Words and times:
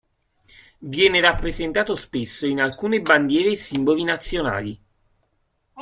Viene 0.79 1.21
rappresentato 1.21 1.95
spesso 1.95 2.47
in 2.47 2.59
alcune 2.59 3.01
bandiere 3.01 3.51
e 3.51 3.55
simboli 3.55 4.03
nazionali. 4.03 4.81